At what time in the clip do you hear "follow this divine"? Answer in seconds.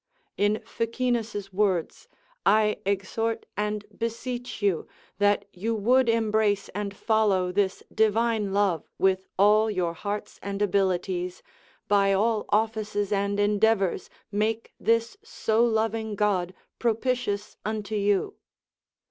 6.91-8.51